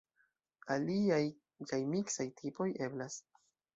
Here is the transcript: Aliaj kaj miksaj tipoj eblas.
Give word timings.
Aliaj 0.75 1.21
kaj 1.73 1.81
miksaj 1.93 2.27
tipoj 2.41 2.69
eblas. 2.89 3.19